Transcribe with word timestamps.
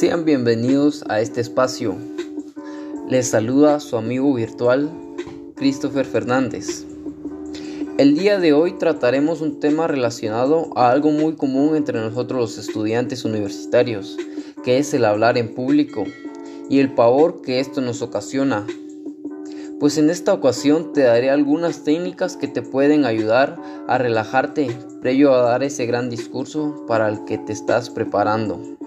Sean 0.00 0.24
bienvenidos 0.24 1.04
a 1.10 1.20
este 1.20 1.42
espacio. 1.42 1.94
Les 3.10 3.28
saluda 3.28 3.80
su 3.80 3.98
amigo 3.98 4.32
virtual 4.32 4.90
Christopher 5.56 6.06
Fernández. 6.06 6.86
El 7.98 8.16
día 8.16 8.38
de 8.38 8.54
hoy 8.54 8.78
trataremos 8.78 9.42
un 9.42 9.60
tema 9.60 9.88
relacionado 9.88 10.70
a 10.74 10.90
algo 10.90 11.10
muy 11.10 11.36
común 11.36 11.76
entre 11.76 12.00
nosotros 12.00 12.40
los 12.40 12.56
estudiantes 12.56 13.26
universitarios, 13.26 14.16
que 14.64 14.78
es 14.78 14.94
el 14.94 15.04
hablar 15.04 15.36
en 15.36 15.54
público 15.54 16.04
y 16.70 16.78
el 16.78 16.94
pavor 16.94 17.42
que 17.42 17.60
esto 17.60 17.82
nos 17.82 18.00
ocasiona. 18.00 18.66
Pues 19.80 19.98
en 19.98 20.08
esta 20.08 20.32
ocasión 20.32 20.94
te 20.94 21.02
daré 21.02 21.28
algunas 21.28 21.84
técnicas 21.84 22.38
que 22.38 22.48
te 22.48 22.62
pueden 22.62 23.04
ayudar 23.04 23.58
a 23.86 23.98
relajarte 23.98 24.74
previo 25.02 25.34
a 25.34 25.42
dar 25.42 25.62
ese 25.62 25.84
gran 25.84 26.08
discurso 26.08 26.86
para 26.88 27.06
el 27.06 27.26
que 27.26 27.36
te 27.36 27.52
estás 27.52 27.90
preparando. 27.90 28.79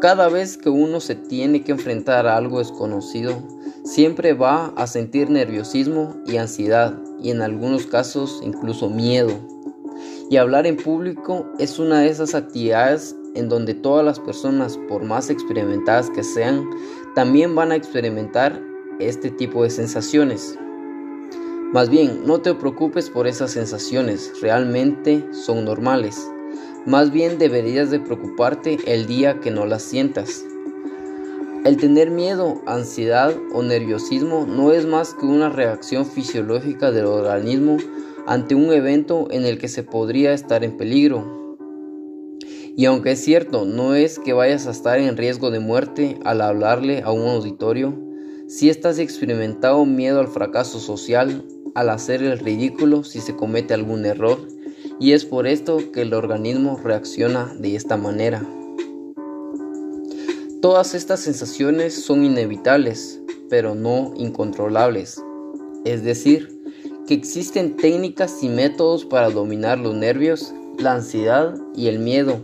Cada 0.00 0.30
vez 0.30 0.56
que 0.56 0.70
uno 0.70 0.98
se 0.98 1.14
tiene 1.14 1.62
que 1.62 1.72
enfrentar 1.72 2.26
a 2.26 2.38
algo 2.38 2.58
desconocido, 2.58 3.42
siempre 3.84 4.32
va 4.32 4.72
a 4.76 4.86
sentir 4.86 5.28
nerviosismo 5.28 6.16
y 6.26 6.38
ansiedad 6.38 6.98
y 7.22 7.30
en 7.30 7.42
algunos 7.42 7.84
casos 7.84 8.40
incluso 8.42 8.88
miedo. 8.88 9.32
Y 10.30 10.38
hablar 10.38 10.66
en 10.66 10.78
público 10.78 11.44
es 11.58 11.78
una 11.78 12.00
de 12.00 12.08
esas 12.08 12.34
actividades 12.34 13.14
en 13.34 13.50
donde 13.50 13.74
todas 13.74 14.02
las 14.02 14.18
personas, 14.18 14.78
por 14.88 15.04
más 15.04 15.28
experimentadas 15.28 16.08
que 16.08 16.24
sean, 16.24 16.64
también 17.14 17.54
van 17.54 17.70
a 17.70 17.76
experimentar 17.76 18.58
este 19.00 19.30
tipo 19.30 19.64
de 19.64 19.70
sensaciones. 19.70 20.58
Más 21.74 21.90
bien, 21.90 22.22
no 22.24 22.40
te 22.40 22.54
preocupes 22.54 23.10
por 23.10 23.26
esas 23.26 23.50
sensaciones, 23.50 24.32
realmente 24.40 25.26
son 25.32 25.66
normales. 25.66 26.26
Más 26.86 27.12
bien 27.12 27.38
deberías 27.38 27.90
de 27.90 28.00
preocuparte 28.00 28.78
el 28.86 29.06
día 29.06 29.40
que 29.40 29.50
no 29.50 29.66
las 29.66 29.82
sientas. 29.82 30.44
El 31.64 31.76
tener 31.76 32.10
miedo, 32.10 32.62
ansiedad 32.66 33.34
o 33.52 33.62
nerviosismo 33.62 34.46
no 34.46 34.72
es 34.72 34.86
más 34.86 35.14
que 35.14 35.26
una 35.26 35.50
reacción 35.50 36.06
fisiológica 36.06 36.90
del 36.90 37.06
organismo 37.06 37.76
ante 38.26 38.54
un 38.54 38.72
evento 38.72 39.28
en 39.30 39.44
el 39.44 39.58
que 39.58 39.68
se 39.68 39.82
podría 39.82 40.32
estar 40.32 40.64
en 40.64 40.76
peligro 40.76 41.40
y 42.76 42.86
aunque 42.86 43.12
es 43.12 43.20
cierto, 43.22 43.66
no 43.66 43.94
es 43.94 44.18
que 44.18 44.32
vayas 44.32 44.66
a 44.66 44.70
estar 44.70 44.98
en 44.98 45.18
riesgo 45.18 45.50
de 45.50 45.60
muerte 45.60 46.18
al 46.24 46.40
hablarle 46.40 47.02
a 47.02 47.10
un 47.10 47.28
auditorio, 47.28 47.92
si 48.48 48.70
estás 48.70 48.98
experimentado 48.98 49.84
miedo 49.84 50.18
al 50.20 50.28
fracaso 50.28 50.80
social, 50.80 51.44
al 51.74 51.90
hacer 51.90 52.22
el 52.22 52.38
ridículo 52.38 53.04
si 53.04 53.20
se 53.20 53.36
comete 53.36 53.74
algún 53.74 54.06
error, 54.06 54.38
y 55.00 55.12
es 55.12 55.24
por 55.24 55.46
esto 55.46 55.78
que 55.92 56.02
el 56.02 56.14
organismo 56.14 56.78
reacciona 56.84 57.52
de 57.58 57.74
esta 57.74 57.96
manera. 57.96 58.46
Todas 60.60 60.94
estas 60.94 61.20
sensaciones 61.20 61.94
son 62.04 62.22
inevitables, 62.22 63.18
pero 63.48 63.74
no 63.74 64.12
incontrolables. 64.16 65.22
Es 65.86 66.04
decir, 66.04 66.60
que 67.06 67.14
existen 67.14 67.76
técnicas 67.76 68.42
y 68.42 68.50
métodos 68.50 69.06
para 69.06 69.30
dominar 69.30 69.78
los 69.78 69.94
nervios, 69.94 70.52
la 70.78 70.92
ansiedad 70.92 71.54
y 71.74 71.88
el 71.88 71.98
miedo, 71.98 72.42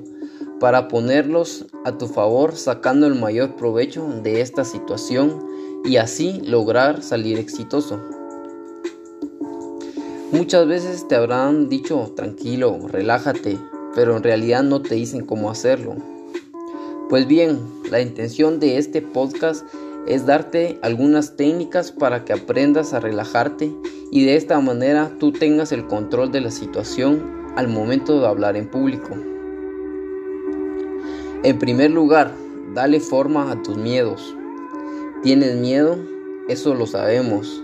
para 0.58 0.88
ponerlos 0.88 1.66
a 1.84 1.98
tu 1.98 2.08
favor 2.08 2.56
sacando 2.56 3.06
el 3.06 3.16
mayor 3.16 3.54
provecho 3.56 4.08
de 4.22 4.40
esta 4.40 4.64
situación 4.64 5.46
y 5.84 5.98
así 5.98 6.40
lograr 6.40 7.02
salir 7.02 7.38
exitoso. 7.38 8.00
Muchas 10.32 10.66
veces 10.66 11.06
te 11.06 11.14
habrán 11.14 11.68
dicho 11.68 12.12
tranquilo, 12.16 12.78
relájate, 12.88 13.58
pero 13.94 14.16
en 14.16 14.24
realidad 14.24 14.64
no 14.64 14.82
te 14.82 14.96
dicen 14.96 15.24
cómo 15.24 15.52
hacerlo. 15.52 15.94
Pues 17.08 17.28
bien, 17.28 17.60
la 17.92 18.00
intención 18.00 18.58
de 18.58 18.78
este 18.78 19.02
podcast 19.02 19.64
es 20.08 20.26
darte 20.26 20.80
algunas 20.82 21.36
técnicas 21.36 21.92
para 21.92 22.24
que 22.24 22.32
aprendas 22.32 22.92
a 22.92 22.98
relajarte 22.98 23.72
y 24.10 24.24
de 24.24 24.34
esta 24.34 24.60
manera 24.60 25.12
tú 25.20 25.30
tengas 25.30 25.70
el 25.70 25.86
control 25.86 26.32
de 26.32 26.40
la 26.40 26.50
situación 26.50 27.52
al 27.54 27.68
momento 27.68 28.20
de 28.20 28.26
hablar 28.26 28.56
en 28.56 28.68
público. 28.68 29.10
En 31.44 31.58
primer 31.60 31.92
lugar, 31.92 32.32
dale 32.74 32.98
forma 32.98 33.52
a 33.52 33.62
tus 33.62 33.76
miedos. 33.76 34.34
¿Tienes 35.22 35.54
miedo? 35.54 35.96
Eso 36.48 36.74
lo 36.74 36.88
sabemos. 36.88 37.62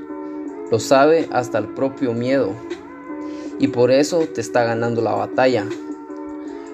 Lo 0.73 0.81
sabe 0.81 1.29
hasta 1.33 1.59
el 1.59 1.69
propio 1.69 2.15
miedo. 2.15 2.55
Y 3.59 3.69
por 3.69 3.91
eso 3.91 4.21
te 4.21 4.41
está 4.41 4.65
ganando 4.65 5.03
la 5.03 5.13
batalla. 5.13 5.67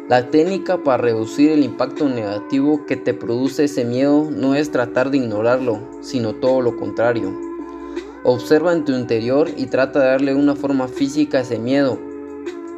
La 0.09 0.31
técnica 0.31 0.84
para 0.84 1.03
reducir 1.03 1.50
el 1.50 1.64
impacto 1.64 2.09
negativo 2.09 2.86
que 2.86 2.94
te 2.94 3.12
produce 3.12 3.64
ese 3.64 3.84
miedo 3.84 4.31
no 4.31 4.54
es 4.54 4.70
tratar 4.70 5.10
de 5.10 5.16
ignorarlo, 5.16 5.81
sino 6.00 6.36
todo 6.36 6.60
lo 6.60 6.76
contrario. 6.76 7.36
Observa 8.22 8.72
en 8.72 8.84
tu 8.84 8.92
interior 8.92 9.50
y 9.56 9.66
trata 9.66 9.98
de 9.98 10.06
darle 10.06 10.34
una 10.36 10.54
forma 10.54 10.86
física 10.86 11.38
a 11.38 11.41
ese 11.41 11.59
miedo. 11.59 11.98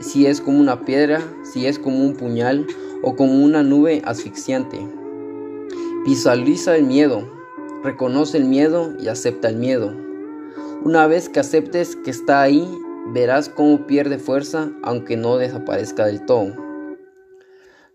Si 0.00 0.25
es 0.25 0.41
como 0.41 0.58
una 0.58 0.87
piedra, 0.87 1.20
si 1.42 1.66
es 1.66 1.78
como 1.78 2.02
un 2.02 2.14
puñal 2.14 2.66
o 3.02 3.14
como 3.14 3.44
una 3.44 3.62
nube 3.62 4.00
asfixiante. 4.06 4.78
Visualiza 6.06 6.78
el 6.78 6.84
miedo, 6.84 7.28
reconoce 7.84 8.38
el 8.38 8.47
miedo 8.47 8.94
y 8.98 9.08
acepta 9.08 9.50
el 9.50 9.56
miedo. 9.56 10.09
Una 10.82 11.06
vez 11.06 11.28
que 11.28 11.41
aceptes 11.41 11.94
que 11.94 12.10
está 12.10 12.41
ahí, 12.41 12.66
verás 13.08 13.50
cómo 13.50 13.86
pierde 13.86 14.18
fuerza 14.18 14.70
aunque 14.82 15.14
no 15.14 15.36
desaparezca 15.36 16.06
del 16.06 16.24
todo. 16.24 16.54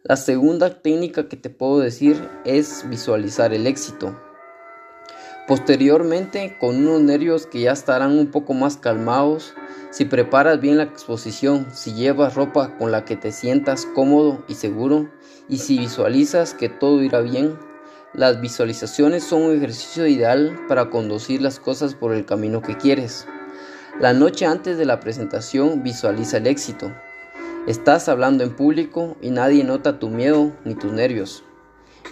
La 0.03 0.15
segunda 0.17 0.69
técnica 0.83 1.27
que 1.27 1.35
te 1.35 1.49
puedo 1.49 1.79
decir 1.79 2.29
es 2.45 2.87
visualizar 2.87 3.55
el 3.55 3.65
éxito. 3.65 4.15
Posteriormente, 5.47 6.57
con 6.59 6.75
unos 6.75 7.01
nervios 7.01 7.47
que 7.47 7.61
ya 7.61 7.71
estarán 7.71 8.19
un 8.19 8.27
poco 8.27 8.53
más 8.53 8.77
calmados, 8.77 9.55
si 9.89 10.05
preparas 10.05 10.61
bien 10.61 10.77
la 10.77 10.83
exposición, 10.83 11.65
si 11.73 11.95
llevas 11.95 12.35
ropa 12.35 12.77
con 12.77 12.91
la 12.91 13.03
que 13.03 13.15
te 13.15 13.31
sientas 13.31 13.87
cómodo 13.95 14.43
y 14.47 14.53
seguro, 14.53 15.09
y 15.49 15.57
si 15.57 15.79
visualizas 15.79 16.53
que 16.53 16.69
todo 16.69 17.01
irá 17.01 17.21
bien, 17.21 17.57
las 18.17 18.39
visualizaciones 18.39 19.23
son 19.23 19.41
un 19.41 19.55
ejercicio 19.55 20.07
ideal 20.07 20.57
para 20.69 20.89
conducir 20.89 21.41
las 21.41 21.59
cosas 21.59 21.95
por 21.95 22.13
el 22.13 22.25
camino 22.25 22.61
que 22.61 22.77
quieres. 22.77 23.27
La 23.99 24.13
noche 24.13 24.45
antes 24.45 24.77
de 24.77 24.85
la 24.85 24.99
presentación 24.99 25.83
visualiza 25.83 26.37
el 26.37 26.47
éxito. 26.47 26.93
Estás 27.67 28.07
hablando 28.07 28.43
en 28.43 28.55
público 28.55 29.17
y 29.21 29.31
nadie 29.31 29.63
nota 29.63 29.99
tu 29.99 30.09
miedo 30.09 30.53
ni 30.63 30.75
tus 30.75 30.93
nervios. 30.93 31.43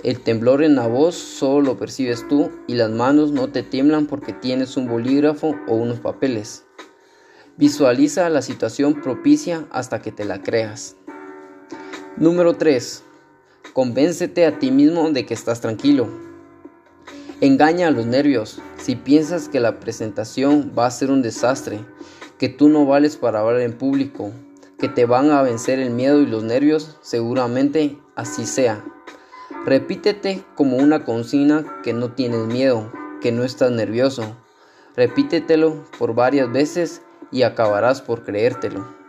El 0.04 0.20
temblor 0.20 0.64
en 0.64 0.76
la 0.76 0.88
voz 0.88 1.16
solo 1.16 1.62
lo 1.62 1.78
percibes 1.78 2.28
tú 2.28 2.52
y 2.68 2.76
las 2.76 2.90
manos 2.90 3.32
no 3.32 3.50
te 3.50 3.64
tiemblan 3.64 4.06
porque 4.08 4.34
tienes 4.34 4.76
un 4.76 4.88
bolígrafo 4.88 5.56
o 5.68 5.76
unos 5.76 6.00
papeles. 6.00 6.66
Visualiza 7.56 8.30
la 8.30 8.42
situación 8.42 9.02
propicia 9.02 9.68
hasta 9.72 10.02
que 10.02 10.12
te 10.12 10.26
la 10.26 10.42
creas. 10.42 10.98
Número 12.18 12.56
3. 12.56 13.04
Convéncete 13.74 14.46
a 14.46 14.60
ti 14.60 14.70
mismo 14.70 15.10
de 15.10 15.26
que 15.26 15.34
estás 15.34 15.60
tranquilo. 15.60 16.08
Engaña 17.42 17.88
a 17.88 17.92
los 17.92 18.06
nervios. 18.06 18.62
Si 18.78 18.96
piensas 18.96 19.50
que 19.50 19.60
la 19.60 19.80
presentación 19.80 20.74
va 20.78 20.86
a 20.86 20.92
ser 20.92 21.10
un 21.10 21.24
desastre, 21.24 21.80
que 22.38 22.50
tú 22.50 22.70
no 22.70 22.86
vales 22.86 23.18
para 23.18 23.40
hablar 23.40 23.62
en 23.62 23.74
público, 23.74 24.32
que 24.78 24.90
te 24.90 25.06
van 25.06 25.32
a 25.32 25.42
vencer 25.42 25.80
el 25.80 25.90
miedo 25.90 26.22
y 26.22 26.28
los 26.28 26.44
nervios, 26.44 27.00
seguramente 27.02 27.98
así 28.16 28.46
sea. 28.46 28.86
Repítete 29.66 30.44
como 30.54 30.78
una 30.78 31.04
consigna 31.04 31.66
que 31.82 31.94
no 31.94 32.12
tienes 32.12 32.46
miedo, 32.46 32.94
que 33.22 33.32
no 33.32 33.44
estás 33.44 33.72
nervioso. 33.72 34.38
Repítetelo 34.96 35.84
por 35.98 36.14
varias 36.14 36.52
veces 36.52 37.02
y 37.32 37.42
acabarás 37.42 38.04
por 38.04 38.24
creértelo. 38.24 39.03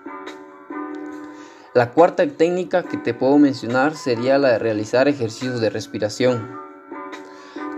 La 1.74 1.90
cuarta 1.90 2.26
técnica 2.26 2.84
que 2.84 2.96
te 2.96 3.14
puedo 3.14 3.36
mencionar 3.38 3.96
sería 3.96 4.38
la 4.38 4.52
de 4.52 4.58
realizar 4.58 5.08
ejercicios 5.08 5.60
de 5.60 5.70
respiración. 5.70 6.58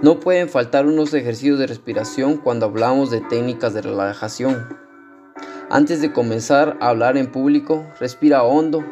No 0.02 0.20
pueden 0.20 0.48
faltar 0.48 0.87
unos 0.87 1.14
ejercicios 1.14 1.58
de 1.58 1.66
respiración 1.66 2.37
cuando 2.37 2.66
hablamos 2.66 3.10
de 3.10 3.22
técnicas 3.22 3.75
de 3.75 3.82
relajación. 3.82 4.78
Antes 5.70 6.00
de 6.00 6.12
comenzar 6.12 6.76
a 6.81 6.90
hablar 6.90 7.16
en 7.16 7.32
público, 7.32 7.87
respira 7.98 8.43
hondo. 8.43 8.84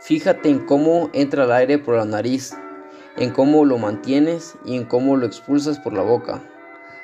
Fíjate 0.00 0.48
en 0.48 0.66
cómo 0.66 1.08
entra 1.12 1.44
el 1.44 1.52
aire 1.52 1.78
por 1.78 1.96
la 1.96 2.04
nariz 2.04 2.54
en 3.16 3.30
cómo 3.30 3.64
lo 3.64 3.78
mantienes 3.78 4.56
y 4.64 4.76
en 4.76 4.84
cómo 4.84 5.16
lo 5.16 5.26
expulsas 5.26 5.78
por 5.78 5.92
la 5.92 6.02
boca. 6.02 6.42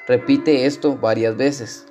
Repite 0.07 0.67
esto 0.67 0.97
varias 0.97 1.37
veces. 1.37 1.87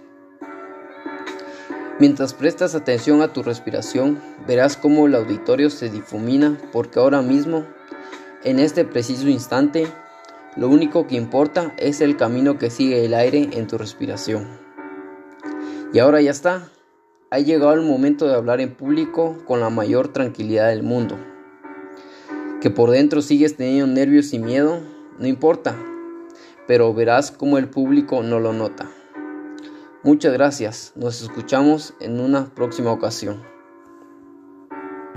Mientras 2.02 2.34
prestas 2.34 2.74
atención 2.74 3.22
a 3.22 3.32
tu 3.32 3.44
respiración, 3.44 4.20
verás 4.48 4.76
cómo 4.76 5.06
el 5.06 5.14
auditorio 5.14 5.70
se 5.70 5.88
difumina 5.88 6.58
porque 6.72 6.98
ahora 6.98 7.22
mismo, 7.22 7.64
en 8.44 8.58
este 8.58 8.86
preciso 8.86 9.30
instante, 9.30 9.86
lo 10.56 10.68
único 10.68 11.06
que 11.06 11.16
importa 11.16 11.76
es 11.78 12.02
el 12.02 12.18
camino 12.18 12.58
que 12.58 12.72
sigue 12.72 13.06
el 13.06 13.14
aire 13.14 13.52
en 13.54 13.68
tu 13.68 13.78
respiración. 13.78 14.48
Y 15.94 16.00
ahora 16.00 16.22
ya 16.22 16.32
está, 16.32 16.70
ha 17.30 17.38
llegado 17.38 17.74
el 17.74 17.82
momento 17.82 18.28
de 18.28 18.34
hablar 18.34 18.62
en 18.62 18.74
público 18.74 19.38
con 19.46 19.60
la 19.60 19.70
mayor 19.70 20.08
tranquilidad 20.08 20.70
del 20.70 20.82
mundo. 20.82 21.20
Que 22.62 22.72
por 22.72 22.90
dentro 22.90 23.22
sigues 23.22 23.58
teniendo 23.58 23.86
nervios 23.86 24.34
y 24.34 24.40
miedo, 24.40 24.80
no 25.20 25.28
importa, 25.28 25.76
pero 26.68 26.96
verás 26.96 27.30
cómo 27.30 27.60
el 27.60 27.70
público 27.70 28.24
no 28.24 28.40
lo 28.40 28.54
nota. 28.54 28.90
Muchas 30.04 30.34
gracias, 30.34 30.94
nos 30.96 31.22
escuchamos 31.22 31.94
en 32.00 32.20
una 32.20 32.54
próxima 32.56 32.92
ocasión. 32.92 33.51